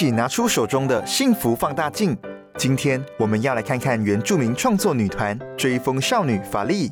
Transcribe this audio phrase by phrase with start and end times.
[0.00, 2.16] 起拿出手中的幸福放大镜。
[2.56, 6.90] 今天我们要来看看原住民创作女团追风少女法力。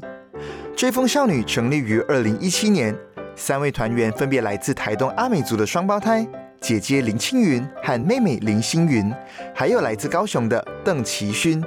[0.76, 2.94] 追风少女成立于二零一七年，
[3.34, 6.28] 三位团员分别来自台东阿美族的双胞胎
[6.60, 9.10] 姐姐林青云和妹妹林星云，
[9.54, 11.64] 还有来自高雄的邓奇勋。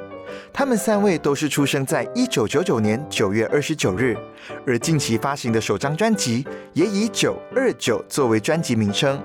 [0.54, 4.16] 他们三位都是出生在一九九九年九月二十九日，
[4.68, 9.20] 而近期发行的首张专辑也以九二九作为专辑名称。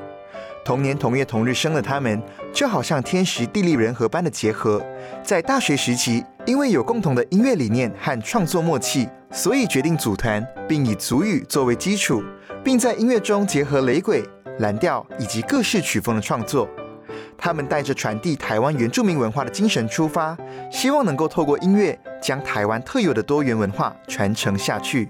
[0.67, 2.21] 同年同月同日生的他们，
[2.53, 4.85] 就好像天时地利人和般的结合。
[5.23, 12.21] 在大学时期，因为有共同的音乐理念和创作默契，所以决定组团，并以族语作为基础，
[12.65, 14.25] 并在音乐中结合雷鬼、
[14.59, 16.69] 蓝调以及各式曲风的创作。
[17.39, 20.37] 他们带着传递台湾原住民文化的精神出发，
[20.73, 25.09] 希望能够透过音乐将台湾特有的多元文化传承下去。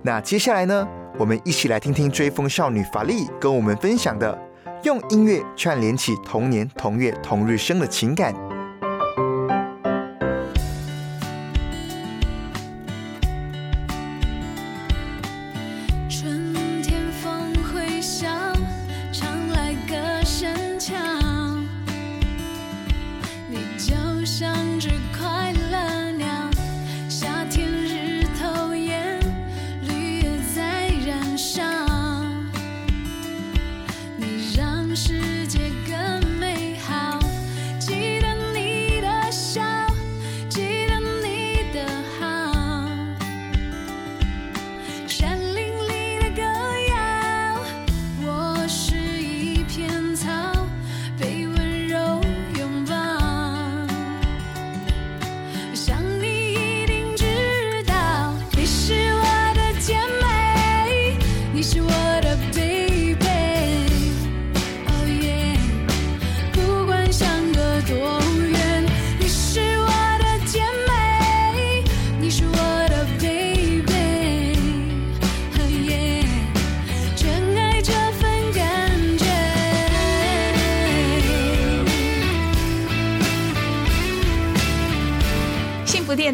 [0.00, 4.47] 那接下来呢，我们一起来听听追风少女法力跟我们分享的。
[4.88, 8.47] 用音乐串联起同年同月同日生的情感。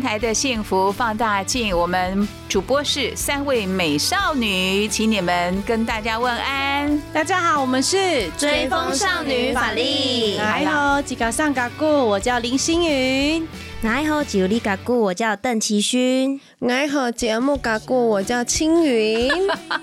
[0.05, 7.03] 台的幸福放大镜，我们主播是三位美少女，请你们跟大家问安。
[7.11, 10.37] 大家好，我们是追风少女法力。
[10.37, 13.49] 来好，吉卡上嘎古，我叫林星云。
[13.81, 16.39] 来好，吉利嘎古，我叫邓奇勋。
[16.59, 19.33] 来好，节目嘎古，我叫青云。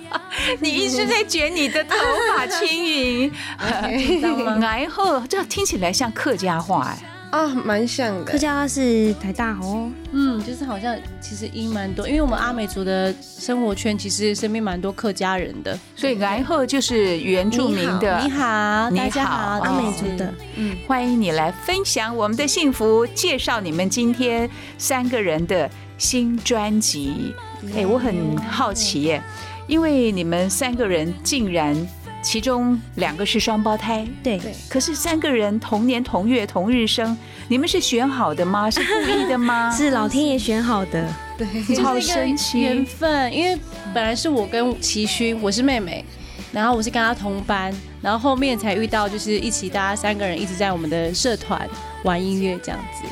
[0.61, 1.95] 你一直在卷你的头
[2.37, 3.31] 发，青云。
[4.61, 7.10] 来好，这听起来像客家话哎。
[7.31, 8.25] 啊，蛮像的。
[8.25, 18.19] 客家话是台大哦，嗯，就是好像其实音蛮多，因为我们阿美族的生活圈其实身边蛮多客家人的，所以来后就是原住民的。
[18.21, 27.33] 你好，大家好，阿美族的，嗯，欢迎你来分享我们的幸福，介绍你们今天三个人的新专辑。
[27.73, 29.23] 哎，我很好奇耶，
[29.67, 31.75] 因为你们三个人竟然。
[32.21, 34.39] 其中两个是双胞胎，对，
[34.69, 37.17] 可是三个人同年同月同日生，
[37.47, 38.69] 你们是选好的吗？
[38.71, 39.71] 是故意的吗？
[39.71, 43.33] 是老天爷选好的，对，好神奇缘分。
[43.33, 43.59] 因为
[43.93, 46.05] 本来是我跟齐勋，我是妹妹，
[46.51, 51.67] 然后我是跟他同班，然后后面才遇到，就是一起大家三个人一直在我们的社团
[52.03, 53.07] 玩音乐这样子。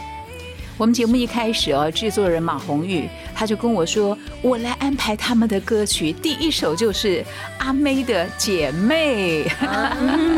[0.79, 7.21] 我们节目一开始哦，制作人马红玉他就跟我说：“我来安排他们的歌曲，第一首就是
[7.57, 9.43] 阿妹的《姐妹》。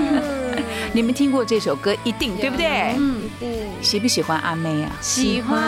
[0.93, 2.95] 你们听过这首歌，一定对不对？
[3.83, 4.91] 喜不喜欢阿妹啊？
[4.99, 5.59] 喜欢。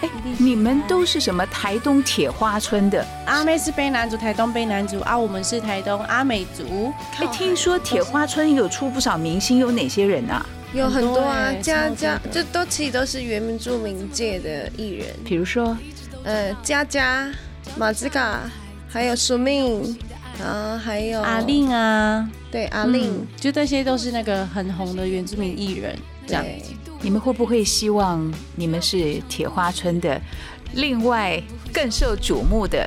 [0.00, 3.06] 哎，你们都是什么台东铁花村的？
[3.24, 6.92] 阿妹是卑南族，台东卑南族啊，我们是台东阿美族。
[7.20, 10.44] 哎，听说铁花村有出不少明星，有哪些人啊？
[10.76, 15.76] 有很多啊，佳佳，这都其实都是原住民界的艺人，比如说，
[16.22, 17.32] 呃，佳佳、
[17.78, 18.42] 马兹卡，
[18.86, 19.96] 还有苏命，
[20.38, 25.98] 然后还有阿令啊，对，阿令，就这些都是那个很红的原住民艺人。
[26.26, 26.44] 这样，
[27.00, 30.20] 你们会不会希望你们是铁花村的
[30.74, 32.86] 另外更受瞩目的？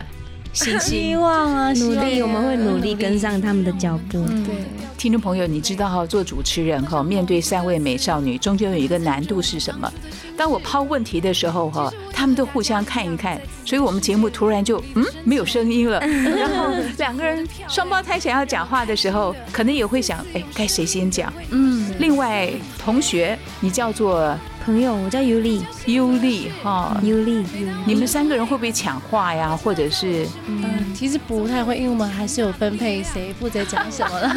[0.66, 1.16] 信希。
[1.16, 4.24] 望啊，努力，我们会努力跟上他们的脚步。
[4.46, 4.64] 对，
[4.98, 9.92] 听众朋友，你知道哈，做主持人哈，面对三位美少女，中间有一个难度是什么？
[10.38, 16.00] 当我抛问题的时候哈，他们都互相看一看，所以我们节目突然就嗯没有声音了。
[16.08, 21.32] 然后两个人双胞胎想要讲话的时候，可能也会想，哎，该谁先讲？
[21.50, 24.38] 嗯，另外，同学，你叫做
[24.70, 27.44] 朋友，我叫尤丽，尤丽哈，尤丽，
[27.88, 29.58] 你们三个人会不会抢话呀？
[29.58, 30.64] 或者是嗯，
[30.94, 34.30] 其实不太会，因为我们还是有分配谁负责讲什么了。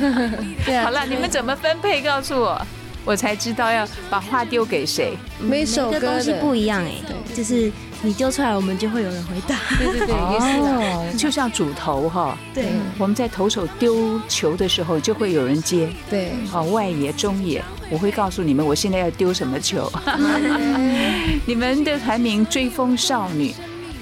[0.64, 2.00] 对啊，好了，你们怎么分配？
[2.00, 2.66] 告诉我，
[3.04, 5.18] 我才知道要把话丢给谁。
[5.38, 6.92] 每首歌每个东西不一样哎，
[7.34, 7.70] 就是
[8.04, 9.56] 你丢出来，我们就会有人回答。
[9.78, 12.66] 对对对，也是 就像主投哈，对，
[12.98, 15.88] 我们在投手丢球的时候，就会有人接。
[16.10, 19.90] 对，哦，外野、中野，我会告诉你们，我现在要丢什么球。
[21.46, 23.54] 你们的团名“追风少女”，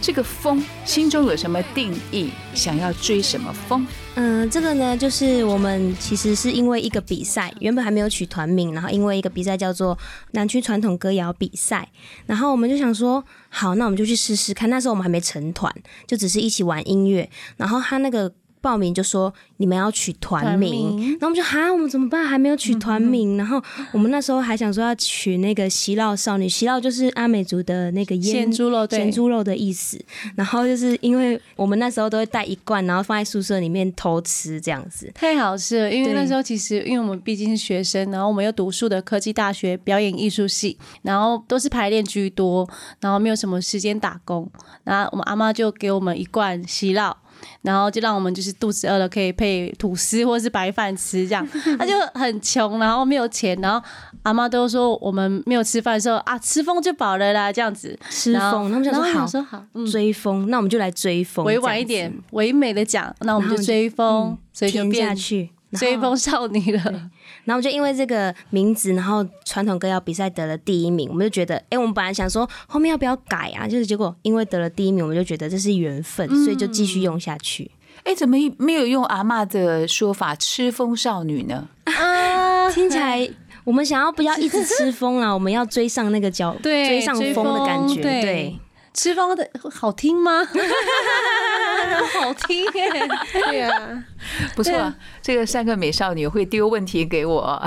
[0.02, 2.30] 这个“风”心中有什么定义？
[2.54, 3.86] 想要追什么风？
[4.16, 9.96] 嗯，这个呢，就是我们其实是因为一个比赛，原本还没有取团名，然后因为一个比赛叫做
[10.32, 11.88] 南区传统歌谣比赛，
[12.26, 14.68] 然后我们就想说，好，那我们就去试试看。
[14.68, 15.72] 那时候我们还没成团，
[16.04, 17.30] 就只是一起玩音乐。
[17.56, 18.28] 然后他那个
[18.62, 22.24] 报名就说你们要取团团名，名然后我们就哈，我们怎么办？
[22.24, 23.36] 还没有取团名。
[23.36, 23.62] 然后
[23.92, 30.02] 我们那时候还想说要取那个席烙少女，席烙就是阿美族的那个腌咸猪肉对咸猪肉的意思。
[30.36, 35.10] 然后就是因为我们那时候都会带一罐，然后放在宿舍里面偷吃这样子。
[35.14, 42.68] 太好吃了，因为那时候其实因为我们毕竟是学生，然后我们又读书的科技大学表演艺术系，然后都是排练居多，
[43.00, 44.48] 然后没有什么时间打工，
[44.84, 47.12] 然后我们阿妈就给我们一罐喜酪。
[47.62, 51.46] 然后就让我们就是肚子饿了可以配吐司或是白饭吃，这样
[51.78, 53.84] 他就很穷，然后没有钱，然后
[54.22, 65.50] 阿妈都说我们没有吃饭的时候啊，吃风就饱了啦，这样子吃风，他们想说好说好，嗯，追风，那我们就来追风，委婉一点，唯美的讲，那我们就追风嗯，所以就填下变去。
[65.72, 67.10] 追风少女了。
[67.44, 73.66] 然后就因为这个名字，然后传统歌谣比赛得了第一名，我们就觉得，哎，我们本来想说后面要不要改啊？
[73.66, 77.70] 就是结果因为得了第一名，我们就觉得这是缘分，所以就继续用下去。
[78.04, 81.68] 哎，怎么没有用阿妈的说法“吃风少女”呢？
[82.72, 83.28] 听起来
[83.64, 85.30] 我们想要不要一直吃风啊？
[85.34, 88.58] 我们要追上那个脚，对追上风的感觉，对对。
[88.94, 90.42] 吃风的好听吗？
[91.94, 92.90] 好听耶！
[93.32, 94.04] 对啊，
[94.54, 97.62] 不错，这个三个美少女会丢问题给我。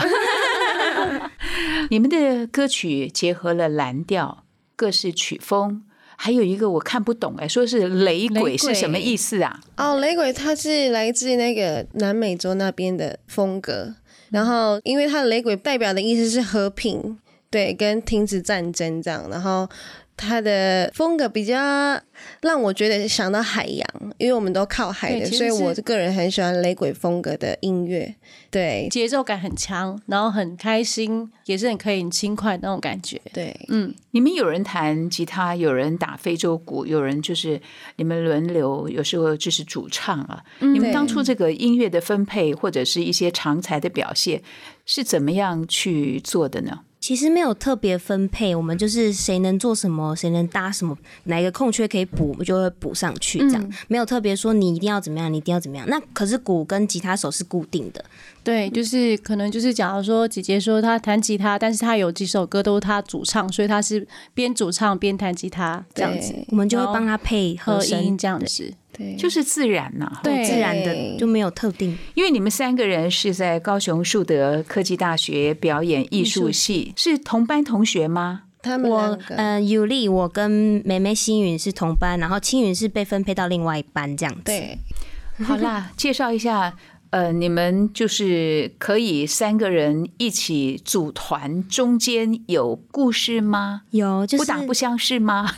[1.90, 4.44] 你们的歌曲结合了蓝调、
[4.76, 5.84] 各式曲风，
[6.16, 9.60] 还有一个我看不懂哎，说是雷鬼雷鬼是什么意思啊？
[9.78, 13.96] 哦，雷鬼它是来自那个南美洲那边的风格，
[14.30, 17.20] 然后因为它的雷鬼代表的意思是和平，
[17.50, 19.70] 对，跟停止战争这样，然后。
[20.18, 21.58] 它的风格比较
[22.42, 28.16] 让我觉得想到海洋，因为我们都靠海的，所以我是个人很喜欢雷鬼风格的音乐。
[28.50, 33.22] 对节奏感很强，然后很开心，也是很可以很轻快的那种感觉。
[33.34, 37.62] 对，嗯，你们有人弹吉他，有人打非洲鼓，有人就是
[37.98, 40.42] 你们轮流，有时候就是主唱啊。
[40.60, 44.42] 你们当初这个音乐的分配或者是一些长才的表现
[44.86, 46.80] 是怎么样去做的呢？
[47.06, 55.88] 其实没有特别分配，我们就是谁能做什么，谁能搭什么，哪一个空缺可以补，我们就会补上去，这样、没有特别说你一定要怎么样，你一定要怎么样。
[55.88, 58.04] 那可是鼓跟吉他手是固定的，
[58.44, 68.74] 对，就是可能就是假如说姐姐说她弹吉他，但是她有几首歌都是她主唱，所以她是边主唱边弹吉他这样子我们就会帮她配和音这样子。
[68.98, 71.98] 对，就是自然呐、对自然的就没有特定。
[72.14, 78.44] 因为你们三个人是在高雄树德科技大学表演艺术系，是同班同学吗？
[78.62, 84.42] 他们我呃，尤丽，我跟妹妹星云是同班，然后青云是被分配到另外一班这样子。
[84.46, 84.80] 对，
[85.44, 86.76] 好啦，介绍一下，
[87.16, 93.84] 呃，你们就是可以三个人一起组团，中间有故事吗？
[93.92, 95.50] 有就是不打不相识吗？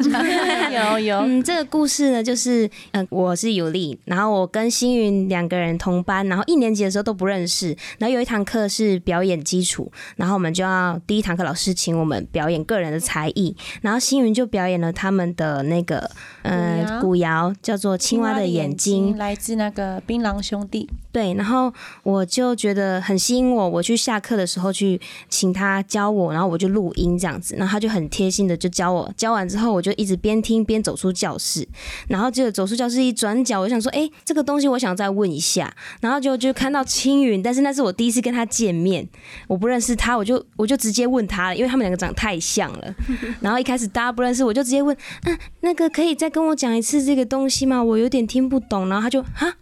[0.71, 16.07] 有 有， 嗯，这个故事呢，就是嗯、呃我是尤丽，然后我跟星云两个人同班，然后一年级的时候都不认识，然后有一堂课是表演基础，然后我们就要第一堂课老师请我们表演个人的才艺，然后星云就表演了他们的那个
[16.43, 20.87] 呃古古谣，叫做《青蛙的眼睛》，来自那个槟榔兄弟。
[21.11, 21.73] 对，然后然后
[22.03, 24.99] 我就觉得很吸引我，我去下课的时候去
[25.29, 31.65] 请他教我，然后我就录音这样子，然后他就很贴心的就教我，教完之后我就一直边听边走出教室，
[32.09, 39.07] 然后就走出教室一转角，我想说，哎，这个东西我想再问一下，然后就就看到青云，但是那是我第一次跟他见面，
[39.47, 42.93] 我不认识他，我就我就直接问他了，因为他们两个长得太像了，
[43.39, 47.81] 然后一开始大家不认识，我就直接问，嗯，那个可以再跟我讲一次这个东西吗？
[47.81, 49.55] 我有点听不懂，然后他就哈。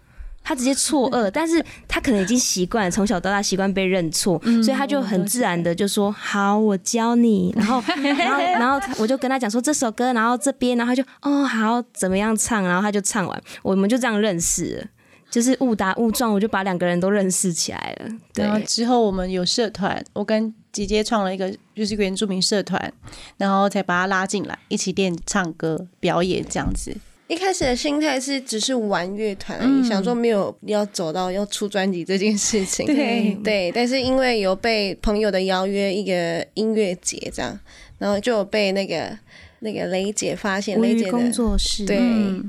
[0.46, 12.64] 他直接错愕， 但是他可能已经习惯，从小到大习惯被认错，所以他就很自然的就说：“好，我教你。”然后，然后，然后我就跟他讲说这首歌，然后这边，然后他就哦好，怎么样唱？
[12.64, 14.88] 然后他就唱完，我们就这样认识了，
[15.32, 18.12] 就是误打误撞，我就把两个人都认识起来了。
[18.36, 22.94] 然后之后我们有社团，我跟姐姐创了一个就是原住民社团，
[23.38, 26.96] 然后才把他拉进来，一起练唱歌、表演这样子。
[27.28, 32.86] 一开始的心态是只是玩乐团而已，想说没有要走到要出专辑这件事情。
[32.88, 37.60] 对对，但是因为有被朋友的邀约一个音乐节这样，
[37.98, 39.18] 然后就有被那个
[39.60, 41.98] 那个雷姐发现，雷姐工作室对，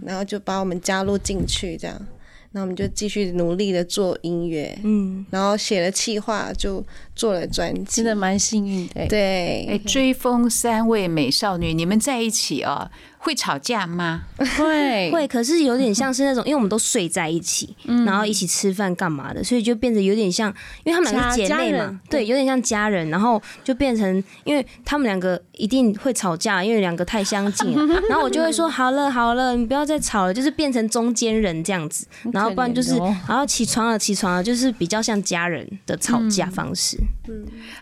[0.04, 2.06] 然后就把我们加入进去这样。
[2.52, 6.82] 那我们就继续努力的做音乐，嗯，然后写了企划，就
[7.16, 9.06] 做了专辑，真的蛮幸运的。
[9.08, 14.24] 对，哎，追风三位美少女，你们在一起哦，会吵架吗？
[14.58, 15.10] 会。
[15.10, 20.52] 会，可是有点像是那种，因为我们都睡在一起，然后一起吃饭干嘛的，所以就变得有点像，
[20.84, 27.74] 因为他们两个姐妹嘛，对，有点像家人，然后就变成，因为他们两个一定会吵架，因为两个太相近，
[28.10, 32.50] 然后我就会说好了好了，你不要再吵了，就是变成中间人这样子，然后。
[32.56, 32.96] 不然就是，
[33.28, 36.96] 然后起床了，起床了，就是比较像家人的吵架方式。
[36.96, 37.05] 嗯，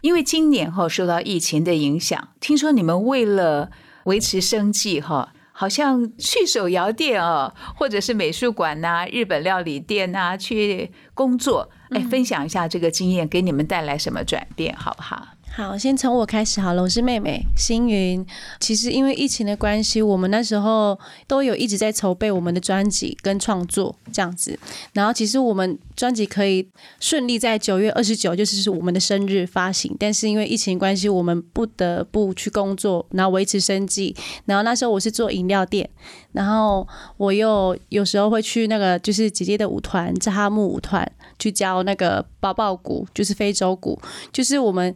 [0.01, 3.71] 因为今年哈受到疫情的影响，听说你们为了
[4.05, 11.71] 维持生计哈，好像去手摇店哦，或者是美术馆呐、日本料理店呐去工作。
[11.91, 15.29] 哎，分享一下这个经验，给你们带来什么转变，好不好？
[15.57, 16.83] 好，先从我开始好了。
[16.83, 18.27] 我是妹妹星云。
[18.59, 24.59] 其实因为疫情的关系，我们那时候都有一直在筹备我们的专辑跟创作这样子。
[24.95, 26.69] 然后其实我们专辑可以
[26.99, 29.95] 顺利在九月二十九，就是我们的生日发行。
[29.97, 34.17] 但是因为疫情关系，我们不得不去工作，然后维持生计。
[34.47, 35.89] 然后那时候我是做饮料店，
[36.33, 36.85] 然后
[37.17, 41.09] 我又有时候会去那个就是姐姐的舞团——扎哈木舞团
[41.39, 43.97] 去教那个抱抱鼓，就是非洲鼓，
[44.33, 44.93] 就是我们。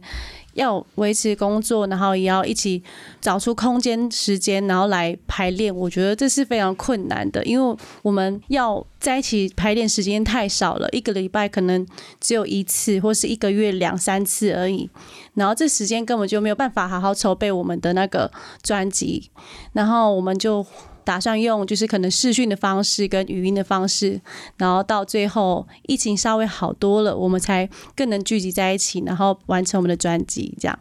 [0.59, 2.83] 要维持工作，然后也要一起
[3.19, 5.75] 找出空间、时间，然后来排练。
[5.75, 11.85] 我觉得这是非常困难的，因为我们要在一起排练时间太少了，一个礼拜可能
[12.19, 14.89] 只有一次，或是一个月两三次而已。
[15.33, 19.31] 然后这时间根本就没有办法好好筹备我们的那个专辑，
[19.73, 20.65] 然后我们就。
[21.09, 24.21] 打算用就是可能视讯的方式跟语音的方式，
[24.57, 30.55] 然后到最后疫情稍微好多了，我们才更能聚集在一起，然后完成我们的专辑。
[30.59, 30.79] 这样，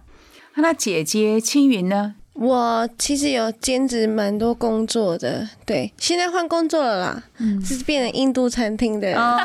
[0.57, 2.17] 那姐姐青云呢？
[2.41, 7.23] 我其实有兼职蛮多工作的，对，现在换工作了啦，
[7.65, 9.13] 是变成印度餐厅的。
[9.15, 9.37] 哦，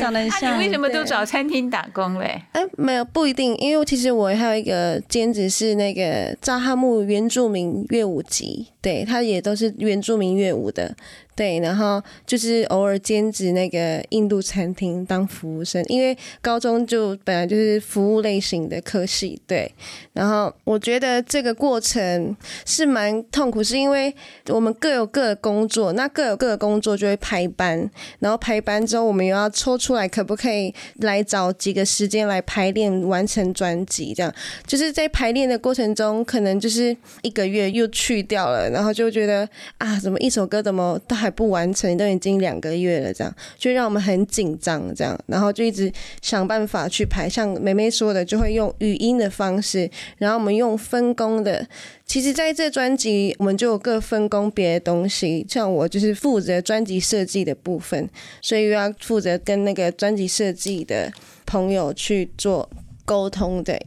[0.00, 0.54] 长得很像。
[0.54, 2.42] 你为什么都找餐厅打工嘞？
[2.52, 10.96] 哎，没有，不一定，因为其实我还有一个兼职是那个扎哈木原住民乐舞集，对，他也都是原住民乐舞的。
[11.34, 19.72] 对，然后就是偶尔兼职那个印度餐厅当服务生，因为高中就本来就是服务类型的科系，对。
[20.12, 22.36] 然后我觉得这个过程
[22.66, 24.14] 是蛮痛苦，是因为
[24.48, 34.12] 我们各有各的工作，那各有各的工作就会排班，然后排班之后我们又要抽出来，可不可以来找几个时间来排练完成专辑？
[34.12, 34.30] 这样
[34.66, 39.48] 就是在排练的过程中，可能就是一个月又去掉了，然后就觉得
[39.78, 41.00] 啊，怎么一首歌怎么。
[41.22, 47.28] 还不完成，都已经两个月了，这样就让我们很紧张，这样，然后就一直想办法去排。
[47.28, 49.88] 像梅梅说的，就会用语音的方式，
[50.18, 51.64] 然后我们用分工的。
[52.04, 55.46] 其实在这专辑，我们就有各分工别的东西。
[55.48, 58.10] 像我就是负责专辑设计的部分，
[58.40, 61.10] 所以又要负责跟那个专辑设计的
[61.46, 62.68] 朋友去做
[63.04, 63.80] 沟通的。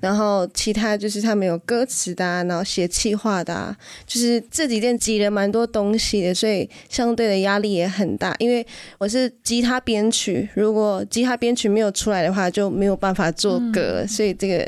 [0.00, 8.34] 然后其他就是他们有歌词的，然后写气话的，就是这几天挤了蛮多东西的，所以相对的压力也很大。
[8.38, 8.66] 因为
[8.98, 14.66] 我是吉他编曲，如果吉他编曲没有出来的话，就没有办法做歌，所以这个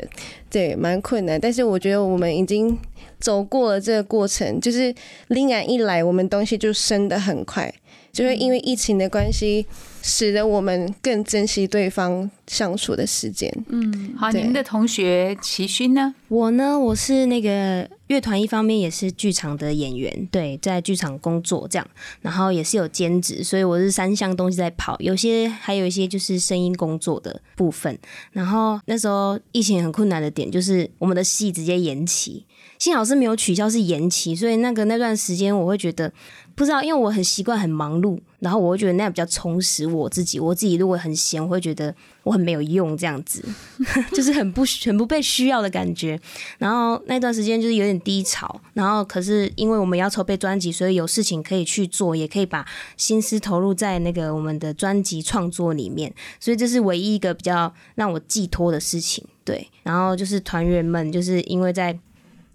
[0.49, 1.39] 对蛮困难。
[1.39, 2.77] 但是我觉得我们已经
[3.19, 4.93] 走过了这个过程，就是
[5.27, 7.73] 灵感一来，我们东西就升的很快。
[8.11, 9.65] 就会因为疫情的关系，
[10.01, 13.51] 使得我们更珍惜对方相处的时间。
[13.69, 16.13] 嗯，好，对你们的同学齐勋呢？
[16.27, 21.87] 我呢，我是那个乐团，一方面也是剧场的演员，对，在剧场工作这样，
[22.21, 27.97] 然后也是有兼职，所以我是三项东西在跑，有些还有一些就是声音工作的部分。
[28.31, 32.45] 然后那时候疫情很困难的点就是我们的戏直接延期，
[32.79, 36.11] 幸好是没有取消，是延期，所以那个那段时间我会觉得
[36.55, 40.39] 不知道，因为我很习惯很忙碌，然后我会觉得那样比较充实我自己。
[40.39, 41.93] 我自己如果很闲，我会觉得
[42.23, 43.43] 我很没有用，这样子，
[44.13, 46.19] 就是很不很不被需要的感觉。
[46.57, 52.65] 然后那段时间就是有点低潮，然后可是因为我们要筹备专辑，所以有事情可以去做，也可以把
[52.97, 59.23] 心思投入在那个我们的专辑创作里面，所以这是唯一一个比较让我寄托的事情。
[59.43, 61.97] 对，然后就是团员们，就是因为在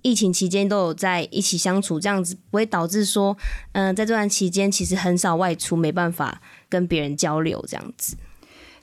[0.06, 3.36] 疫情期间都有在一起相处，这样子不会导致说，
[3.72, 8.16] 嗯、在这段期间其实很少外出，没办法跟别人交流这样子。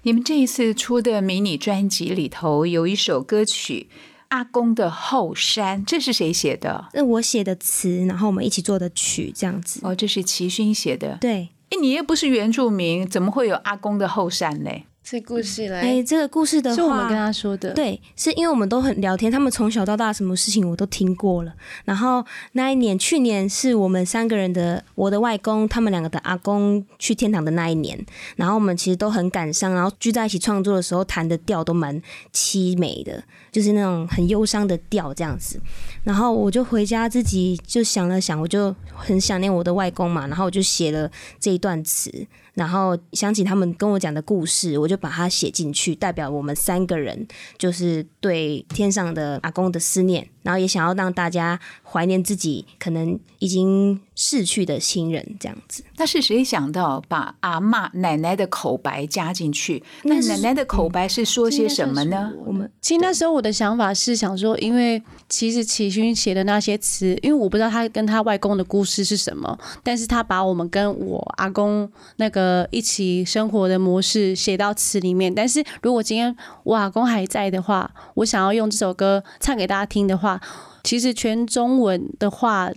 [0.02, 3.88] 你们这一次出的迷你专辑里头有一首歌曲
[4.28, 6.90] 《阿公的后山》，这是谁写的？
[6.94, 9.80] 那我写的词，然后我们一起做的曲，这样子。
[9.82, 11.18] 哦，这是齐勋写的。
[11.22, 14.70] 对，哎，你又不是原住民，怎么会有阿公的后山呢？
[15.04, 21.54] 这故事来，哎、这个故事的话，是我们跟他说的。，对，是因为我们都很聊天，他们从小到大什么事情我都听过了。
[21.84, 28.00] 然后那一年，去年是我们三个人的，我的外公他们两个的阿公去天堂的那一年。
[28.38, 32.02] 然后我们其实都很感伤，然后聚在一起创作的时候，弹的调都蛮
[32.34, 33.22] 凄美的，
[33.54, 35.58] 就是那种很忧伤的调这样子。
[36.04, 42.12] 然后我就回家自己就想了想，我就很想念我的外公嘛，然后我就写了这一段词。
[42.54, 55.84] 然后想起他们跟我讲的故事，我就把它写进去，代表我们三个人就是对天上的阿公的思念，然后也想要让大家怀念自己可能已经逝去的亲人，这样子。
[55.98, 59.84] 那是谁想到把阿嬷奶奶的口白加进去？
[60.04, 62.32] 那奶奶的口白是说些什么呢？
[62.46, 75.34] 我们其实那时候我的想法是想说，因为其实齐勋写的那些词，因为我不知道他跟他外公的故事是什么，但是他把我们跟我阿公那个一起生活的模式写到词里面。
[75.34, 80.40] 但是如果今天我阿公还在的话，我想要用这首歌唱给大家听的话，
[80.84, 82.70] 其实全中文的话，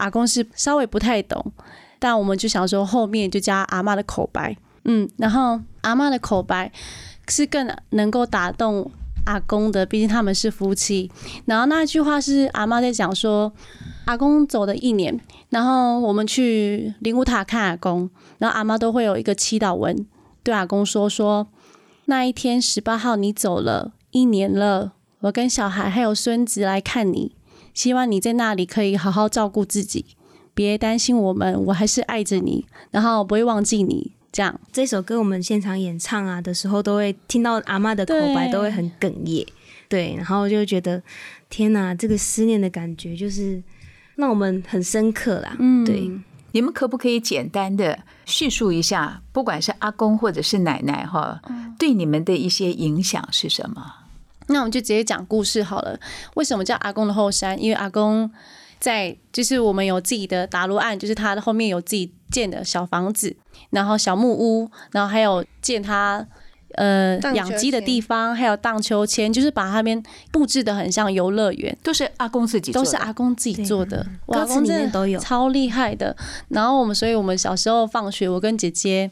[0.00, 1.52] 阿公是稍微不太懂，
[1.98, 6.72] 但我们就想说后面就加阿妈的口白，嗯，然后阿妈的口白
[7.28, 8.90] 是更能够打动
[9.26, 11.10] 阿公的，毕竟他们是夫妻。
[11.44, 13.52] 然后那句话是阿妈在讲说，
[14.06, 20.06] 阿公走的一年，然后我们去灵武塔看阿公，然后阿妈都会有一个祈祷文，
[20.42, 21.46] 对阿公说说
[22.06, 27.36] 那一天十八号你走了一年了，我跟小孩还有孙子来看你，
[27.74, 30.04] 希望你在那里可以好好照顾自己，
[30.54, 34.12] 别担心我们，我还是爱着你，然后不会忘记你。
[34.32, 39.44] 这样，这首歌我们现场演唱啊的时候，都会听到阿妈的口白，都会很哽咽。
[39.88, 41.02] 对，然后就觉得
[41.48, 43.60] 天哪，这个思念的感觉就是
[44.14, 45.56] 让我们很深刻啦。
[45.58, 46.08] 嗯对，
[46.52, 51.42] 你们可不可以简单的叙述一下，不管是阿公或者是奶奶哈，
[51.76, 53.94] 对你们的一些影响是什么？
[54.50, 55.98] 那我们就直接讲故事好了。
[56.34, 57.60] 为什么叫阿公的后山？
[57.60, 58.30] 因为阿公
[58.78, 63.36] 在，就是我们有自己的打罗案，就是他的后面有自己建的小房子，
[63.70, 66.26] 然后小木屋，然后还有建他
[66.76, 71.76] 呃养鸡的地方，还有荡秋千，就是把那边布置的很像游乐园。
[71.82, 76.16] 都是阿公自己做的，都是阿公自己做的，我歌词阿公真的里面都有超厉害的。
[76.48, 79.10] 然后我们，所以我们小时候放学，我跟姐姐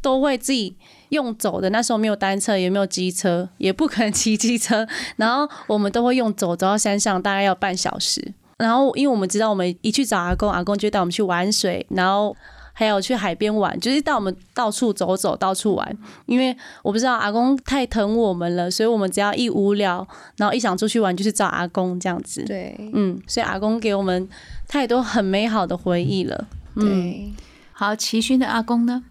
[0.00, 0.76] 都会自己
[1.10, 1.70] 用走的。
[1.70, 8.34] 那时候没有单车，也没有机车，也不可能骑机车，然后我们都会用走，走到山上大概要半小时。
[8.58, 12.36] 然后，因为我们知道，我们一去找阿公，阿公就带我们去玩水，然后
[12.72, 15.98] 还有去海边玩，就是带我们到处走走，到处玩。
[16.26, 20.04] 因为我不知道阿公太疼我们了，所以我们只要一无聊，
[20.38, 22.42] 然后一想出去玩，就是找阿公这样子。
[22.46, 24.28] 对嗯，所以阿公给我们
[24.66, 26.48] 太多很美好的回忆了。
[26.74, 27.32] 嗯，对，
[27.72, 29.04] 好，齐勋的阿公呢？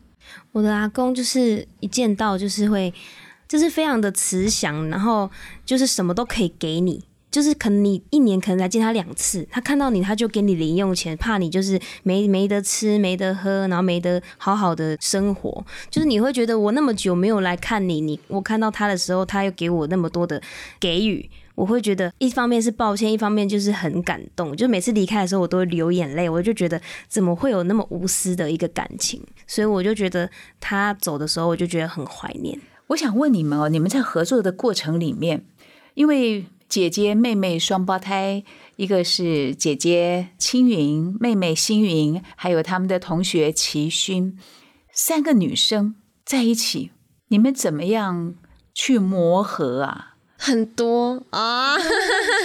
[0.57, 2.91] 我的阿公就是一见到就是会，
[3.47, 5.29] 就是非常的慈祥，然后
[5.63, 7.03] 就是什么都可以给你。
[7.29, 15.63] 就是可能你一年可能来见他两次，他看到你他就给你零用钱，怕你就是没没得吃没得喝，然后没得好好的生活。
[15.91, 20.41] 就是你会觉得我那么久没有来看你，你我看到他的时候，他又给我那么多的
[20.79, 24.55] 给予，我会觉得一方面是抱歉，一方面就是很感动。
[24.55, 29.19] 就每次离开的时候，我都流眼泪，我就觉得怎么会有那么无私的一个感情？
[29.47, 32.59] 所以我就觉得他走的时候，我就觉得很怀念。
[32.89, 35.43] 我想问你们哦，你们在合作的过程里面，
[35.95, 38.43] 因为姐姐妹妹双胞胎，
[38.75, 44.37] 一个是姐姐青云，妹妹星云，还有他们的同学齐勋，
[44.93, 46.91] 三个女生在一起，
[47.29, 48.35] 你们怎么样
[48.75, 50.16] 去磨合啊？
[50.37, 51.21] 很多。
[51.31, 51.75] 啊，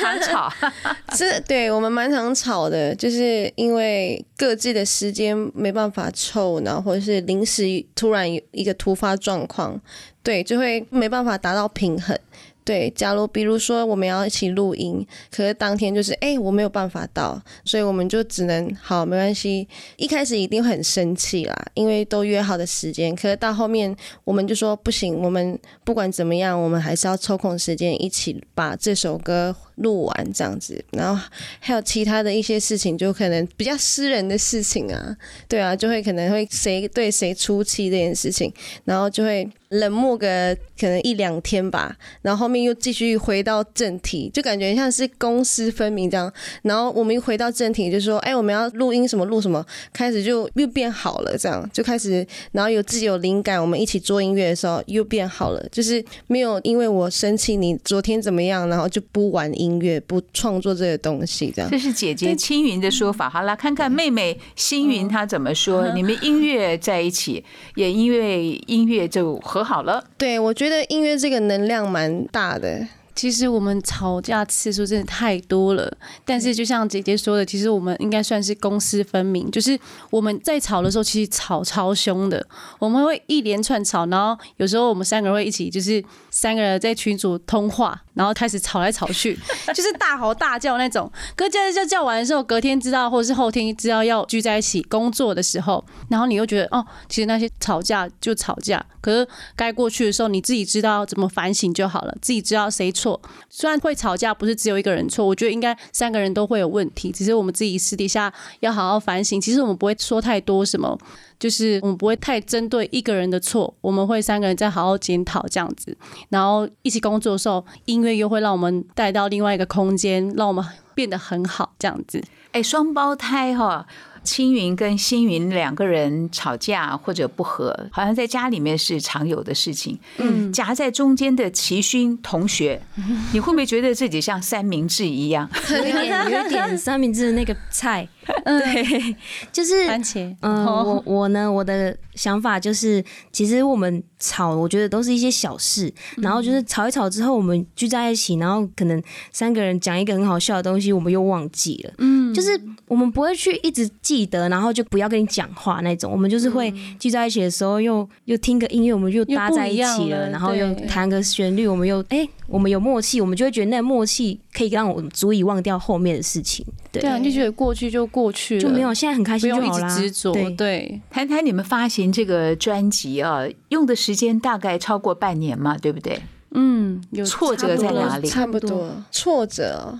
[0.00, 0.52] 常吵，
[1.14, 9.80] 是对我们蛮常吵的，就是因为各自的时间没办法凑，然后或者是临时突然有一个突发状况，
[10.22, 12.18] 对，就会没办法达到平衡。
[12.64, 19.66] 对，假如比如说我们要一起录音，可是当天就是哎、我没有办法到，所以我们就只能好没关系。
[19.96, 30.84] 一开始一定很生气啦，因为都约好的时间，可是到后面我们就说不行，我们不管怎么样，我们还是要抽空时间一起把这首歌录完这样子。
[30.92, 31.20] 然后
[31.58, 35.16] 还有其他的一些事情，就可能比较私人的事情啊，
[35.48, 38.52] 对啊，就会可能会谁对谁出气这件事情，
[38.84, 46.32] 然后就会冷漠个可能一两天吧，然后后面又继续回到正题，就感觉像是公私分明这样。
[46.62, 61.70] 然后我们一回到正题，就说哎，我们要录音什么录什么，开始就又变好了，这样就开始，然后有自己有灵感，我们一起做音乐的时候又变好了，就是没有因为我生气你昨天怎么样，然后就不玩音乐，不创作这个东西，这样。
[61.70, 63.30] 这是姐姐青云的说法。
[63.30, 65.92] 好了，看看妹妹星云她怎么说。
[65.94, 67.44] 你们音乐在一起，
[67.76, 70.04] 也因为音乐就和好了。
[70.16, 72.86] 对，我觉得音乐这个能量蛮大的。
[73.14, 75.94] 其实我们吵架次数真的太多了，
[76.24, 79.50] 但是就像姐姐说的，其实我们应该算是公私分明。
[79.50, 82.44] 就是我们在吵的时候，其实吵超凶的，
[82.78, 89.38] 我们会一连串吵，然后有时候我们三个人会一起，就是三个人在群组通话，然后开始吵来吵去，
[89.74, 91.10] 就是大吼大叫那种。
[91.36, 103.20] 可是叫叫叫完的时候，隔天知道或者是后天知道要聚在一起工作的时候，然后你又觉得哦，其实那些吵架就吵架，可是该过去的时候，你自己知道怎么反省就好了，自己知道谁错。
[103.48, 109.40] 虽然会吵架不是只有一个人错，我觉得应该三个人都会有问题，只是我们自己私底下要好好反省。
[109.40, 110.98] 其实我们不会说太多什么，
[111.42, 115.96] 就是我们不会太针对一个人的错，我们会三个人再好好检讨这样子，
[116.28, 122.22] 然后一起工作的时候，音乐又会让我们带到另外一个空间，让我们变得很好这样子。
[122.52, 123.84] 哎，双胞胎哈、
[124.22, 129.98] 青云跟星云两个人吵架或者不和，好像在家里面是常有的事情。
[130.18, 132.80] 嗯，夹在中间的齐勋同学，
[133.32, 135.50] 你会不会觉得自己像三明治一样？
[135.70, 138.06] 有一点有一点三明治的那个菜，
[138.44, 139.16] 对，
[139.50, 171.00] 就是番茄，嗯，我我呢，我的想法就是，其实我们吵，我觉得都是一些小事，然后就是吵一吵之后，我们聚在一起，然后可能三个人讲一个很好笑的东西，我们又忘记了，嗯，就是我们不会去一直记得，然后就不要跟你讲话那种，我们就是会聚在一起的时候又又听个音乐，我们又搭在一起了，然后又弹个旋律，我们又哎、我们有默契，我们就会觉得那个默契可以让我足以忘掉后面的事情，对，对啊，你就觉得过去就过去了，就没有现在很开不用一心就好啦，执着，对对。
[171.10, 176.20] 谈谈你们发行这个专辑啊，用的时间大概超过半年嘛，对不对？
[176.50, 178.28] 嗯，有挫折在哪里？
[178.28, 179.98] 差不多挫折哦。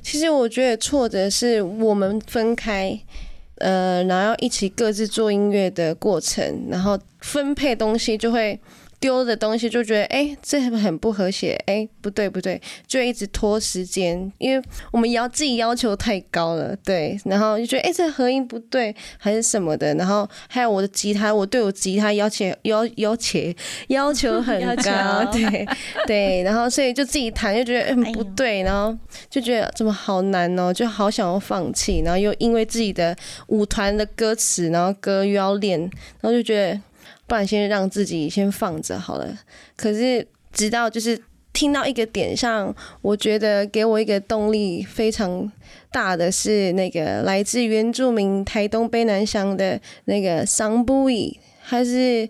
[0.00, 2.96] 其实我觉得挫折是我们分开，
[3.56, 8.60] 呃，然后一起各自做音乐的过程，然后分配东西就会
[9.02, 23.40] 丢的东西就觉得哎、这很不和谐，哎、不对不对，就一直拖时间，因为我们要自己要求太高了，对，然后就觉得哎、这合音不对还是什么的，然后还有我的吉他，我对我吉他要求要要求
[23.88, 25.66] 要求很高， 对
[26.06, 28.96] 对，然后所以就自己弹就觉得嗯不对，然后
[29.28, 33.16] 就觉得怎么好难哦，就好想要放弃，然后又因为自己的
[33.48, 35.90] 舞团的歌词，然后歌又要练，然
[36.22, 36.80] 后就觉得
[37.32, 39.26] 不然先让自己先放着好了。
[39.74, 41.18] 可是直到就是
[41.54, 45.50] 听到一个点上，我觉得给我一个动力非常
[45.90, 52.28] 大的是那个来自原住民台东卑南乡的那个桑布伊，他是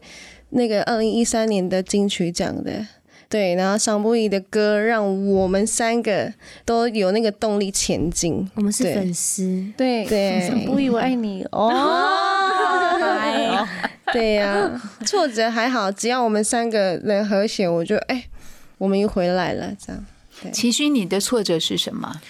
[0.50, 2.86] 那个二零一三年的金曲奖的。
[3.28, 6.32] 对，然后桑布伊的歌让我们三个
[6.64, 8.48] 都有那个动力前进。
[8.54, 11.72] 我们是粉丝，对对 桑不以我爱你哦，
[14.12, 18.28] 对呀、挫折还好，只要我们三个人和谐，我就哎、
[18.78, 20.04] 我们又回来了，这样。
[20.52, 22.20] 齐勋，你的挫折是什么？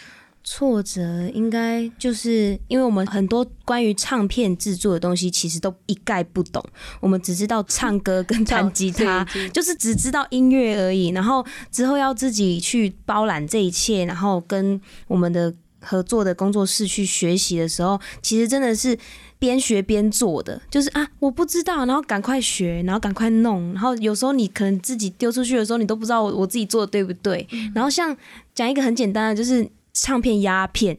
[0.44, 6.62] 挫折应该就是因为我们很多关于唱片制作的东西，其实都一概不懂，
[6.98, 11.10] 我们只知道唱歌跟弹吉他， 就是只知道音乐而已。
[11.10, 18.98] 然后之后要自己去包揽这一切，然后跟我们的合作的工作室去学习的时候，其实真的是
[19.38, 27.46] 边学边做的，就是啊，我不知道，然后赶快学，然后赶快弄，然后有时候你可能自己丢出去的时候，你都不知道我我自己做的对不对。
[27.74, 28.16] 然后像
[28.54, 30.96] 讲一个很简单的，就是唱片鸦片，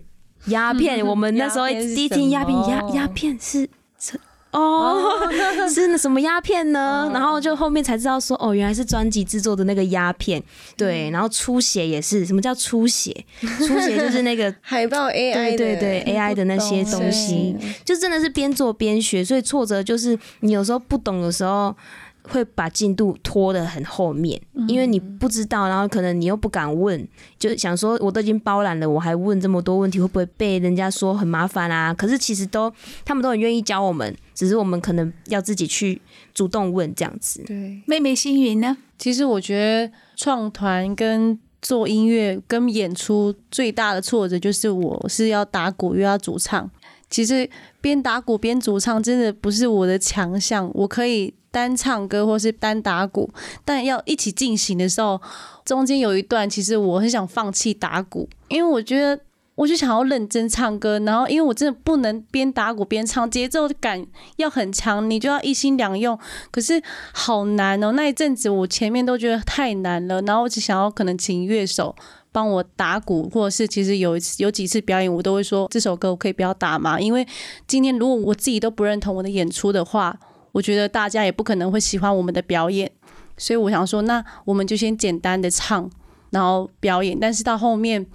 [0.47, 4.19] 鸦片，我们那时候一听鸦片，鸦鸦片是是
[4.53, 5.19] 哦，
[5.67, 7.09] 是那什么鸦片呢？
[7.13, 10.41] 然后就后面才知道说，哦，原来是专辑制作的那个鸦片。
[10.77, 13.25] 对，然后出血也是，什么叫出血？
[13.41, 21.75] 出血就是那个海报 AI 对对对 AI 的那些东西，就真的是边做边学，所以挫折就是你有时候不懂的时候。
[22.23, 27.07] 会把进度拖得很后面，因为你不知道，然后可能你又不敢问，
[27.37, 31.93] 就想说我都已经包揽了，我还问这么多问题，会不会被人家说很麻烦啊？
[31.93, 32.71] 可是其实都
[33.03, 36.01] 他们都很愿意教我们，只是我们可能要自己去
[36.33, 37.43] 主动问这样子。
[37.45, 38.77] 对，妹妹星云呢？
[38.97, 46.69] 其实我觉得创团跟做音乐跟演出最大的挫折就是我是要打鼓又要主唱。
[47.09, 47.47] 其实
[47.79, 53.29] 边打鼓边主唱真的不是我的强项，我可以单唱歌或是单打鼓，
[53.63, 55.21] 但要一起进行的时候，
[55.63, 59.21] 中间有一段其实我很想放弃打鼓，因为我觉得
[59.53, 64.03] 我就想要认真唱歌，然后因为我真的不能边打鼓边唱，节奏感
[64.37, 66.17] 要很强，你就要一心两用，
[66.49, 67.91] 可是好难哦。
[67.91, 71.95] 那一阵子我前面都觉得太难了，然后我只想要可能请乐手
[72.31, 77.23] 帮我打鼓，或者是其实有一次有几次表演，我都会说这首歌我可以不要打嘛，因为
[77.67, 80.19] 今天如果我自己都不认同我的演出的话，
[80.53, 82.89] 我觉得大家也不可能会喜欢我们的表演，
[83.35, 85.91] 所以我想说，那我们就先简单的唱，
[86.29, 88.05] 然后表演，但是到后面。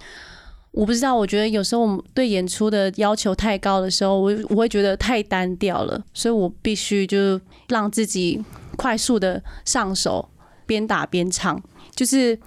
[0.72, 8.44] 我不知道，我觉得有时候我们对演出的要求太高的时候，我我会觉得太单调了，所以我必须就让自己
[8.76, 10.28] 快速的上手，
[10.66, 11.60] 边打边唱。
[11.96, 12.38] 就是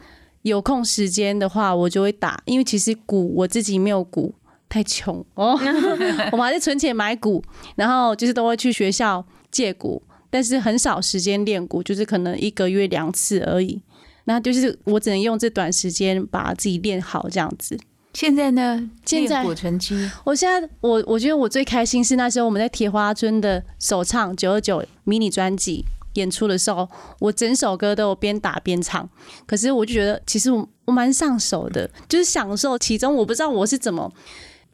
[0.44, 4.34] 有空时间的话，我就会打，因为其实鼓我自己没有鼓，
[4.70, 5.60] 太穷哦，
[6.32, 7.44] 我们还是存钱买鼓，
[7.76, 13.82] 然后就是都会去学校借鼓，但是很少时间练鼓，就是可能一个月两次而已。
[14.26, 17.78] 那就是我只能用这短时间把自己练好这样子。
[18.14, 18.90] 现在呢？
[19.06, 25.86] 现在练鼓成绩，我现在我我觉得我最开心是那时候我们在铁花村的首唱九二九迷你专辑
[26.16, 26.88] 演出的时候，
[27.20, 29.10] 我整首歌都有边打边唱。
[29.46, 33.16] 可是我就觉得其实我我蛮上手的，就是享受其中。
[33.16, 34.14] 我不知道我是怎么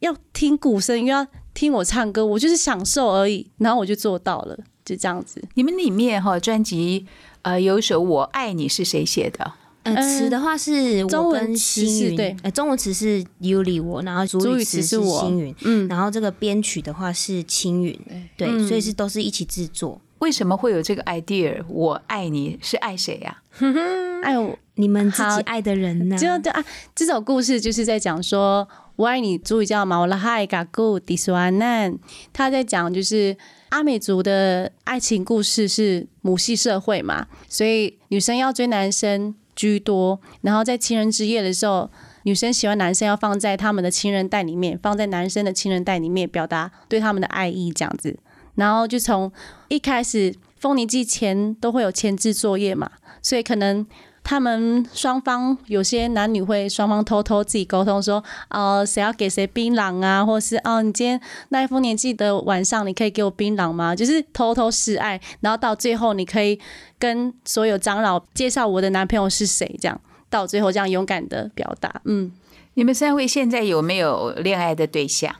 [0.00, 1.24] 要听鼓声，又要
[1.58, 3.44] 听我唱歌，我就是享受而已。
[3.56, 5.42] 然后我就做到了，就这样子。
[5.54, 7.04] 你们里面哈专辑
[7.42, 9.52] 呃有一首《我爱你》是谁写的？
[9.82, 17.98] 呃，词的话是我中文星云，对呃，中文词是 Yuli 我，然后主主语语词是我星云，嗯，然后这个编曲的话是青云，
[18.36, 20.00] 对，嗯所以是都是一起制作。
[20.20, 21.60] 为什么会有这个 idea？
[21.68, 23.42] 我爱你是爱谁呀、
[24.22, 26.16] 哎我你们自己爱的人呢？
[26.16, 31.96] 就对啊，这首故事就是在讲说，我爱你，主语叫马拉海嘎古迪斯瓦难，
[32.32, 33.36] 他在讲就是
[33.68, 41.88] 阿美族的爱情故事是母系社会嘛，所以女生要追男生居多，然后在情人之夜的时候。
[42.24, 48.18] 女生喜欢男生，要放在他们的情人袋里面，放在男生的情人袋里面，表达对他们的爱意这样子。
[48.56, 49.32] 然后就从
[49.68, 52.90] 一开始丰年祭前都会有前置作业嘛，
[53.22, 53.86] 所以可能
[54.28, 63.96] 他们双方有些男女会双方偷偷自己沟通说，哦、谁要给谁槟榔啊，或者是哦，你今天那一丰年祭的晚上，你可以给我槟榔吗？
[63.96, 66.60] 就是偷偷示爱，然后到最后你可以
[66.98, 72.30] 跟所有长老介绍我的男朋友是谁，这样到最后这样勇敢的表达，嗯，
[72.74, 75.34] 你们三位现在有没有恋爱的对象？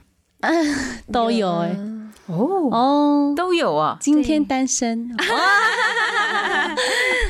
[1.12, 1.76] 都有哎、
[2.24, 3.98] 哦，哦，都有啊。
[4.00, 5.14] 今天单身，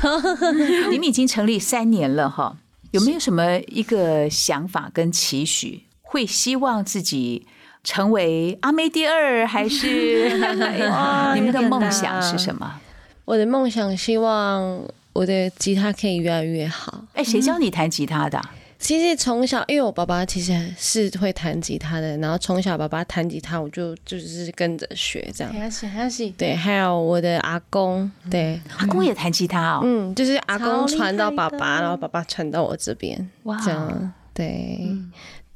[0.90, 2.56] 你们已经成立三年了哈，
[2.92, 5.84] 有没有什么一个想法跟期许？
[6.02, 7.46] 会希望自己
[7.84, 10.30] 成为阿妹第二，还是
[11.34, 12.80] 你们的梦想是什么？
[13.26, 14.82] 我的梦想希望
[15.12, 17.04] 我的吉他可以越来越好。
[17.12, 18.54] 哎，谁教你弹吉他的啊？
[18.78, 25.52] 其实从小，因为我爸爸其实是会弹吉他的，然后从小爸爸弹吉他，我就就是跟着学这样。
[25.52, 29.80] 还要洗还要洗，对，还有我的阿公，对，阿公也弹吉他哦。
[29.82, 34.80] 嗯，就是阿公传到爸爸，然后爸爸传到我这边，哇这样对。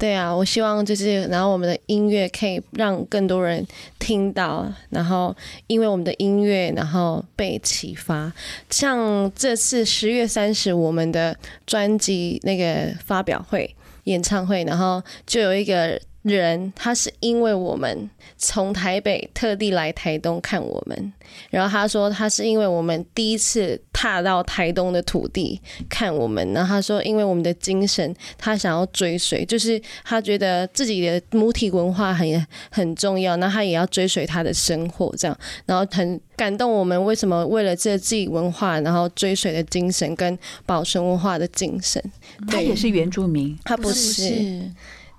[0.02, 3.64] 对啊，我希望就是，然后我们的音乐可以让更多人
[4.00, 5.32] 听到，然后
[5.68, 8.32] 因为我们的音乐，然后被启发。
[8.68, 18.08] 像这次十月三十，我们的专辑那个发表会、演唱会，然后就有一个人，他是因为我们
[18.38, 21.12] 从台北特地来台东看我们，
[21.50, 42.00] 然后他说他是因为我们第一次踏到台东的土地看我们，然后他说因为我们的精神，他想要追随，就是他觉得自己的母体文化很很重要，那他也要追随他的生活这样，然后很感动我们为什么为了这自己文化，然后追随的精神跟保存文化的精神，
[42.48, 44.70] 他也是原住民，他不不是。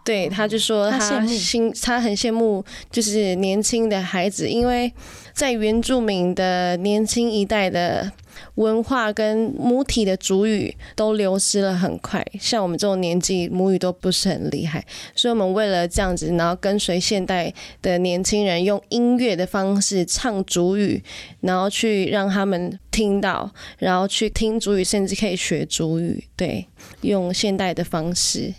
[0.03, 4.91] 对，他就说他心，他很羡慕，就是年轻的孩子，因为
[5.33, 8.11] 在原住民的年轻一代的
[8.55, 14.83] 文化跟母体的主语都流失了很快，像我们这种年纪，母语都不是很厉害，
[15.15, 21.01] 所以我们为了这样子，然后跟随现代的年轻人，用音乐的方式唱主语，
[21.39, 26.67] 然后去让他们听到，然后去听主语，甚至可以学主语，对，
[27.01, 28.53] 用现代的方式。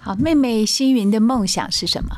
[0.00, 2.10] 好，妹妹星云的梦想是什么？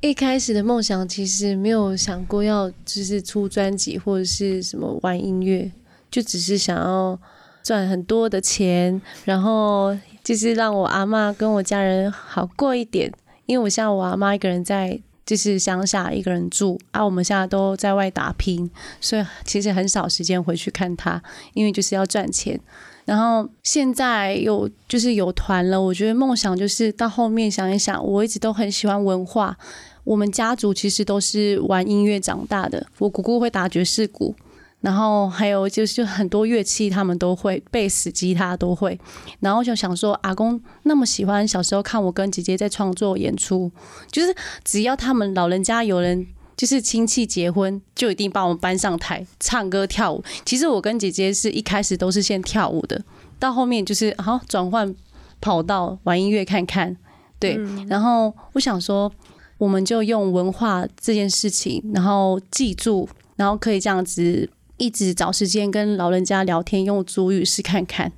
[0.00, 5.70] 一开始的梦想其实没有想过要就是出专辑或者是什么玩音乐，
[6.10, 7.18] 就只是想要
[7.62, 13.12] 赚很多的钱，然后就是让我阿妈跟我家人好过一点。
[13.46, 21.22] 因为我像我阿妈一个人在就是乡下一个人住啊，我们现在都在外打拼，所以其实很少时间回去看他，
[21.54, 22.60] 因为就是要赚钱。
[23.04, 29.56] 然后现在有就是有团了，我觉得梦想就是到后面想一想，我一直都很喜欢文化。
[30.04, 34.34] 我们家族其实都是玩音乐长大的，我姑姑会打爵士鼓，
[34.82, 39.00] 然后还有就是很多乐器他们都会，贝斯、吉他都会。
[39.40, 43.72] 然后就想说，阿公那么喜欢，小时候看我跟姐姐在创作演出，
[44.10, 46.26] 就是只要他们老人家有人。
[46.54, 50.22] 就是亲戚结婚，就一定把我们搬上台唱歌跳舞。
[50.44, 53.02] 其实我跟姐姐是一开始都是先跳舞的，
[53.40, 54.94] 到后面就是好转换
[55.40, 56.96] 跑道玩音乐看看，
[57.40, 57.58] 对。
[57.88, 59.10] 然后我想说，
[59.58, 68.12] 我们就用文化这件事情，然后记住，然后可以这样子一直找时间跟老人家聊天，用主语试看看，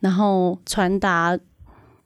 [0.00, 1.38] 然后传达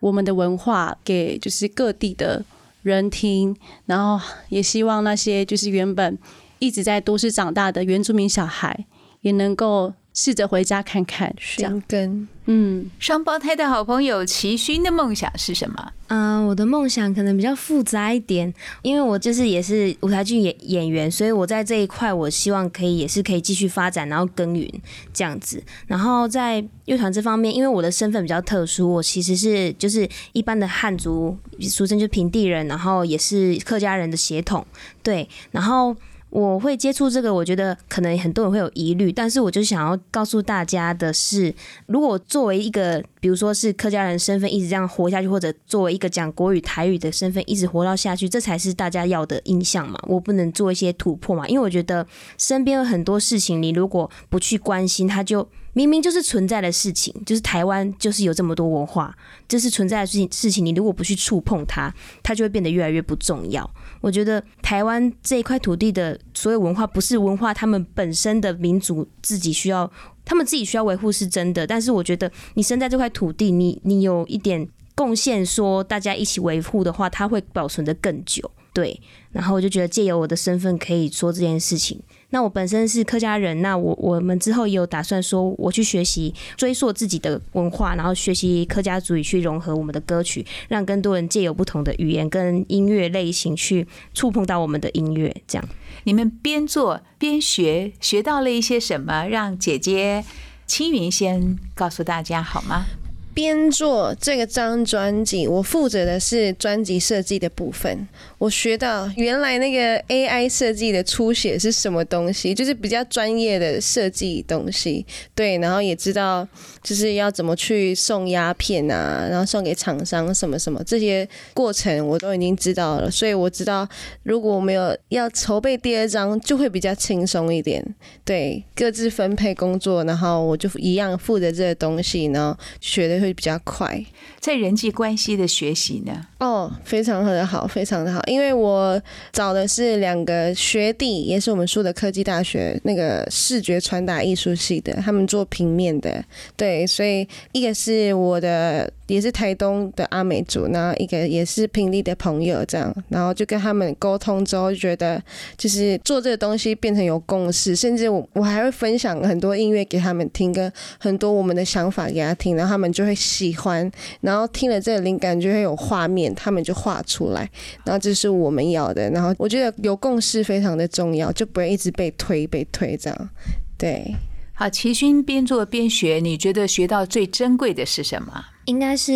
[0.01, 2.45] 我们的文化给就是各地的
[2.83, 6.19] 人听，然后也希望那些就是原本
[6.59, 8.87] 一直在都市长大的原住民小孩，
[9.21, 12.91] 也能够试着回家看看，这样，寻根，嗯。
[12.99, 15.93] 双胞胎的好朋友齐勋的梦想是什么？
[16.09, 24.71] 嗯、我的梦想可能比较复杂一点，因为我就是也是舞台剧演演员，所以我在这一块，我希望可以也是可以继续发展，然后耕耘
[25.15, 25.63] 这样子。
[25.87, 34.67] 然后在乐团这方面，因为我的身份比较特殊，我其实是就是一般的汉族，俗称就平地人，然后也是客家人的血统，
[35.03, 35.97] 对，然后。
[36.33, 49.99] 我会接触这个，我觉得可能很多人会有疑虑，但是我就想要告诉大家的是，如果作为一个，比如说是客家人身份一直这样活下去，或者作为一个讲国语台语的身份一直活到下去，这才是大家要的印象嘛。
[50.07, 52.07] 我不能做一些突破嘛，因为我觉得
[52.39, 59.15] 身边有很多事情，你如果不去关心，它就明明就是存在的事情，就是台湾就是有这么多文化，
[59.47, 63.71] 这是存在的事情，事情你如果不去触碰它，它就会变得越来越不重要。
[64.03, 69.91] 我觉得台湾这一块土地的所有文化，不是文化，他们本身的民族自己需要，
[70.25, 71.67] 他们自己需要维护是真的。
[71.67, 78.51] 但是我觉得你生在这块土地，你你有一点贡献，说大家一起维护的话，它会保存的更久。
[78.75, 82.03] 对，然后我就觉得借由我的身份可以说这件事情。
[82.33, 95.69] 那我本身是客家人，那我我们之后也有打算说，我去学习追溯自己的文化，然后学习客家族语去融合我们的歌曲，让更多人借由不同的语言跟音乐类型去触碰到我们的音乐，这样。
[96.05, 99.27] 你们边做边学，学到了一些什么？
[99.27, 100.25] 让姐姐
[100.67, 102.87] 青云先告诉大家好吗？
[103.35, 108.07] 边做这个张专辑，我负责的是专辑设计的部分。
[108.39, 115.07] 我学到原来那个 AI 设计的初写是什么东西，就是比较专业的设计东西。
[115.35, 116.47] 对，然后也知道
[116.83, 123.11] 就是要怎么去送鸦片啊，然后送给厂商什么什么这些过程我都已经知道了。
[123.11, 123.89] 所以我知道，
[124.25, 127.83] 如果我没有要筹备第二张，就会比较轻松一点。
[128.25, 134.05] 对，各自分配工作，然后我就一样负责这个东西，然后学的会比较快。
[134.41, 136.27] 在人际关系的学习呢？
[136.39, 139.01] 哦，非常的好，非常的好，因为我
[139.33, 146.23] 找的是两个学弟，也是我们树的科技大学那个视觉传达艺术系的，他们做平面的，
[146.57, 155.23] 对，所以一个是我的，也是台东的阿美族，然后一个也是平地的朋友，这样，然后就跟他们沟通之后，就觉得
[155.57, 163.91] 就是做这个东西变成有共识，甚至我我还会分享很多音乐给他们听，跟很多我们的想法给他听，然后他们就会会喜欢，
[164.23, 167.49] 然后听了这个灵感就会有画面，他们就画出来，
[167.85, 169.11] 然后这是我们要的。
[169.11, 173.29] 然后我觉得有共识非常的重要，就不会一直被推被推这样。
[173.77, 174.15] 对，
[174.55, 178.45] 好，齐勋边做边学，你觉得学到最珍贵的是什么？
[178.65, 179.13] 应该是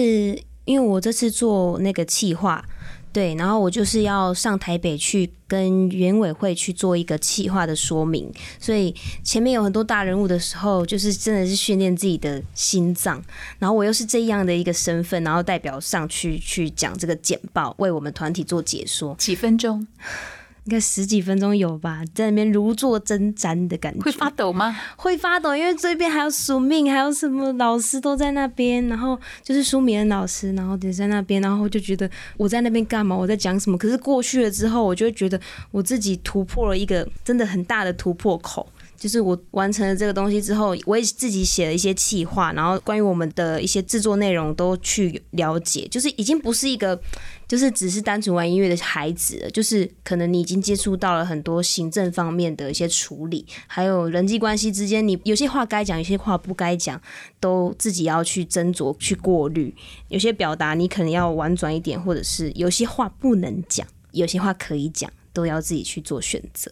[0.65, 2.65] 因为我这次做那个企划，
[3.17, 13.25] 对，然后我就是要上台北去跟原委会去做一个企划的说明，所以前面有很多大人物的时候，就是真的是训练自己的心脏。
[13.59, 19.87] 然后我又是这样的一个身份，然后代表上去去讲这个简报，为我们团体做解说，几分钟？
[20.67, 24.77] 应该十几分钟有吧，在那边如坐针毡的感觉，会发抖吗？
[24.97, 33.17] 会发抖，因为这边还有署命，还有什么老师都在那边，然后就是苏明恩老师，然后也在那边，然后就觉得我在那边干嘛？
[33.17, 33.79] 我在讲什么？
[33.79, 35.41] 可是过去了之后，我就会觉得
[35.71, 38.69] 我自己突破了一个真的很大的突破口。
[38.99, 46.99] 就是我完成了这个东西之后，我也自己写了一些企划，然后关于我们的一些制作内容都去了解，就是已经不是一个
[47.47, 57.01] 就是只是单纯玩音乐的孩子，就是可能你已经接触到了很多行政方面的一些处理，还有人际关系之间，你有些话该讲，有些话不该讲，
[57.39, 59.75] 都自己要去斟酌、去过滤。
[60.09, 66.71] 有些表达你可能要婉转一点，或者是有些话不能讲，有些话可以讲，都要自己去做选择。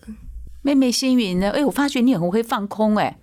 [0.64, 1.50] 妹妹星云呢？
[1.50, 3.14] 哎，我发觉你很会放空哎。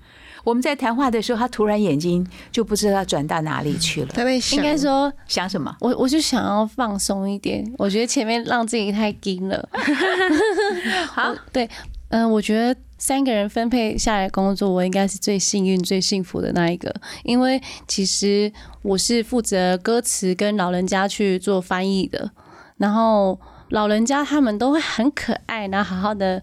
[0.43, 4.09] 我们在谈话的时候，她突然眼睛就不知道转到哪里去了。
[4.13, 5.75] 他在想，应该说，想什么？
[5.79, 7.65] 我我就想要放松一点。
[7.79, 9.67] 我觉得前面让自己太紧了。
[11.09, 11.67] 好，对，
[12.09, 18.51] 嗯、我觉得三个人分配下来工作，我应该是最幸运、最幸福的那一个，因为其实
[18.83, 22.31] 我是负责歌词跟老人家去做翻译的，
[22.77, 23.39] 然后
[23.69, 26.41] 老人家他们都会很可爱，然后好好的。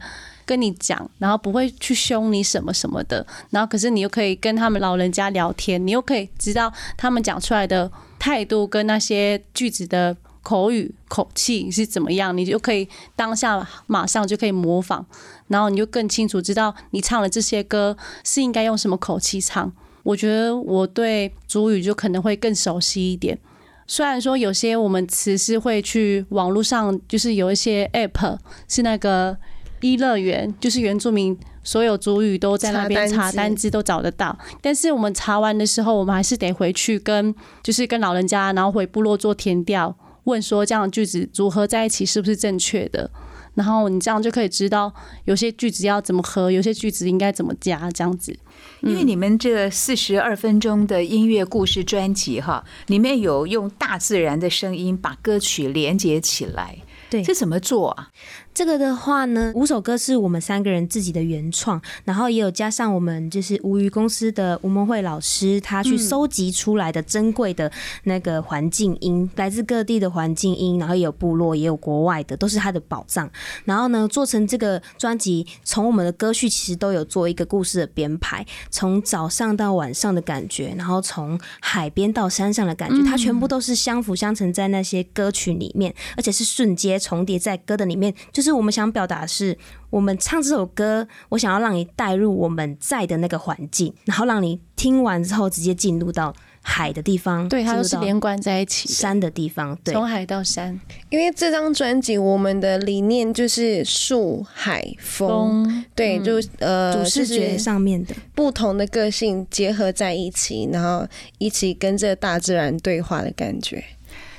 [0.49, 15.05] 跟你讲，然后不会去凶你什么什么的，然后可是你又可以跟他们老人家聊天，你又可以知道他们讲出来的态度跟那些句子的口语口气是怎么样，你就可以当下马上就可以模仿，
[15.49, 17.95] 然后你就更清楚知道你唱了这些歌
[18.25, 19.71] 是应该用什么口气唱。
[20.05, 23.39] 我觉得我对主语就可能会更熟悉一点。
[23.87, 28.39] 虽然说有些我们词是会去网络上，就是有一些 app
[28.69, 29.37] 是那个
[29.81, 34.37] 一乐园，就是原住民所有主语都在那边查查单字单字都找得到。
[34.61, 43.11] 但是我们查完的时候，我们还是得回去跟就是跟老人家，然后回部落做填调，问说这样的句子组合在一起是不是正确的。
[43.55, 44.93] 然后你这样就可以知道
[45.25, 48.39] 有些句子要怎么合，有些句子应该怎么加，这样子。
[48.83, 56.79] 因为你们这四十二分钟的音乐故事专辑哈，里面有用大自然的声音把歌曲连接起来，
[57.11, 58.11] 对这怎么做啊？
[58.59, 67.71] 这个的话呢，五首歌是我们三个人自己的原创，然后也有加上我们就是无鱼公司的吴梦慧老师，他去收集出来的珍贵的
[68.03, 73.31] 那个环境音，来自各地的环境音，然后也有部落，也有国外的，都是他的宝藏。
[73.65, 88.13] 然后呢，做成这个专辑，从我们的歌序其实都有做一个故事的编排，从早上到晚上的感觉，然后从海边到山上的感觉，它全部都是相辅相成在那些歌曲里面，而且是瞬间重叠在歌的里面。
[88.33, 89.57] 就是我们想表达的是，
[89.91, 99.95] 我们唱这首歌，我想要让你带入我们在的那个环境，然后让你听完之后直接进入到海的地方，对，它都是连贯在一起，山的地方，对。
[99.95, 100.79] 从海到山。
[101.09, 111.07] 因为这张专辑我们的理念就是树海风，风对，就呃主视觉上面的，不同的个性结合在一起，然后
[111.39, 113.83] 一起跟这大自然对话的感觉。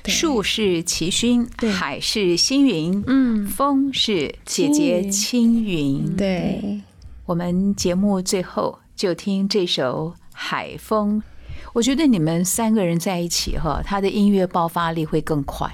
[0.03, 6.15] 对树是齐勋，海是星云，嗯，风是姐姐青云。
[6.15, 6.81] 对，
[7.25, 11.21] 我们节目最后就听这首《海风》。
[11.73, 15.69] 我觉得你们三个人在一起哈，他的音乐爆发力会更快，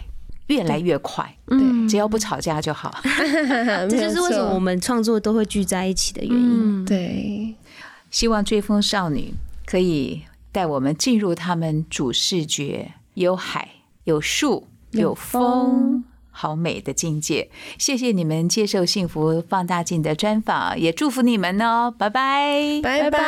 [0.48, 1.36] 越来越快。
[1.48, 2.94] 嗯只要不吵架就好。
[3.88, 6.84] 这就是为什么我们创作都会聚在一起的原因。
[6.84, 7.54] 嗯，对
[8.10, 9.34] 希望追风少女
[9.66, 13.70] 可以带我们进入他们主视觉，有海，
[14.06, 16.04] 有树，有风。
[16.38, 17.50] 好美的境界！
[17.78, 23.20] 谢谢你们接受《幸福放大镜》的专访，也祝福你们哦，拜拜，拜拜。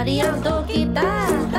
[0.00, 1.49] variando quitar.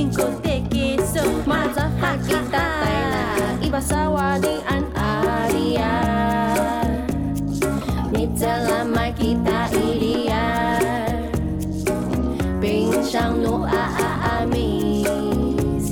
[0.00, 3.24] Ingkong teke so Maza hakita taila
[3.60, 5.92] Iba sawa di an aria
[8.08, 10.80] Nitsala makita iria
[12.64, 13.68] Pinsang no
[14.40, 15.84] amis,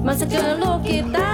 [0.00, 1.29] Masa kalau kita